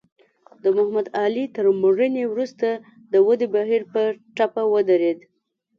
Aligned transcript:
د 0.63 0.63
محمد 0.75 1.07
علي 1.21 1.45
تر 1.55 1.65
مړینې 1.81 2.23
وروسته 2.27 2.67
د 3.11 3.13
ودې 3.27 3.47
بهیر 3.55 3.81
په 3.93 4.01
ټپه 4.35 4.63
ودرېد. 4.73 5.19